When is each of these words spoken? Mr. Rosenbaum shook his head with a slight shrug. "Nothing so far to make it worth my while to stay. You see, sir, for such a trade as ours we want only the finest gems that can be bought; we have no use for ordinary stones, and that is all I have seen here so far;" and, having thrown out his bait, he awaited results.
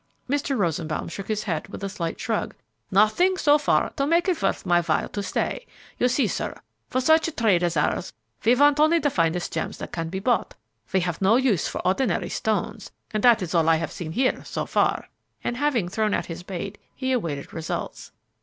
Mr. 0.27 0.57
Rosenbaum 0.57 1.07
shook 1.09 1.27
his 1.27 1.43
head 1.43 1.67
with 1.67 1.83
a 1.83 1.87
slight 1.87 2.19
shrug. 2.19 2.55
"Nothing 2.89 3.37
so 3.37 3.59
far 3.59 3.91
to 3.91 4.07
make 4.07 4.27
it 4.27 4.41
worth 4.41 4.65
my 4.65 4.81
while 4.81 5.07
to 5.09 5.21
stay. 5.21 5.67
You 5.99 6.07
see, 6.07 6.25
sir, 6.25 6.59
for 6.89 6.99
such 6.99 7.27
a 7.27 7.31
trade 7.31 7.61
as 7.61 7.77
ours 7.77 8.11
we 8.43 8.55
want 8.55 8.79
only 8.79 8.97
the 8.97 9.11
finest 9.11 9.53
gems 9.53 9.77
that 9.77 9.91
can 9.91 10.09
be 10.09 10.17
bought; 10.17 10.55
we 10.91 11.01
have 11.01 11.21
no 11.21 11.35
use 11.35 11.67
for 11.67 11.85
ordinary 11.85 12.29
stones, 12.29 12.89
and 13.13 13.21
that 13.21 13.43
is 13.43 13.53
all 13.53 13.69
I 13.69 13.75
have 13.75 13.91
seen 13.91 14.13
here 14.13 14.43
so 14.43 14.65
far;" 14.65 15.07
and, 15.43 15.55
having 15.57 15.87
thrown 15.87 16.15
out 16.15 16.25
his 16.25 16.41
bait, 16.41 16.79
he 16.95 17.11
awaited 17.11 17.53
results. 17.53 18.11